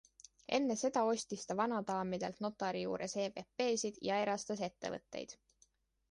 Enne 0.57 0.75
seda 0.83 1.01
ostis 1.09 1.41
ta 1.49 1.55
vanadaamidelt 1.59 2.41
notari 2.45 2.81
juures 2.85 3.13
EVPsid 3.25 3.99
ja 4.11 4.17
erastas 4.23 4.65
ettevõtteid. 4.69 5.37